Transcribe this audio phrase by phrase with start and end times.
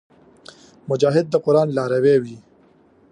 [0.89, 2.37] مجاهد د قران لاروي وي.